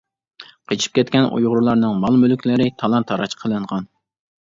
قېچىپ 0.71 0.95
كەتكەن 0.99 1.27
ئۇيغۇرلارنىڭ 1.27 2.01
مال-مۈلۈكلىرى 2.07 2.69
تالان-تاراج 2.83 3.41
قىلىنغان. 3.45 3.93